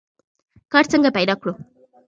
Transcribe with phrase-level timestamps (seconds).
[0.71, 1.53] کار څنګه پیدا کړو؟